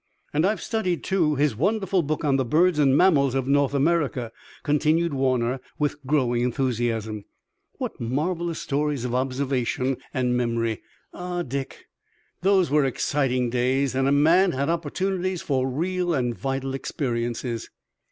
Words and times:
"And 0.33 0.47
I've 0.47 0.63
studied, 0.63 1.03
too, 1.03 1.35
his 1.35 1.55
wonderful 1.55 2.01
book 2.01 2.25
on 2.25 2.37
the 2.37 2.43
Birds 2.43 2.79
and 2.79 2.97
Mammals 2.97 3.35
of 3.35 3.47
North 3.47 3.75
America," 3.75 4.31
continued 4.63 5.13
Warner 5.13 5.59
with 5.77 6.03
growing 6.07 6.41
enthusiasm. 6.41 7.25
"What 7.77 7.99
marvelous 8.01 8.57
stores 8.59 9.05
of 9.05 9.13
observation 9.13 9.97
and 10.11 10.35
memory! 10.35 10.81
Ah, 11.13 11.43
Dick, 11.43 11.85
those 12.41 12.71
were 12.71 12.83
exciting 12.83 13.51
days, 13.51 13.93
and 13.93 14.07
a 14.07 14.11
man 14.11 14.53
had 14.53 14.69
opportunities 14.71 15.43
for 15.43 15.69
real 15.69 16.15
and 16.15 16.35
vital 16.35 16.73
experiences!" 16.73 17.69